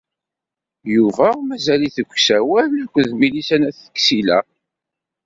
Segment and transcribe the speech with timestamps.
[0.95, 4.39] Yuba mazal-it deg usawal akked Milisa n At Ksila.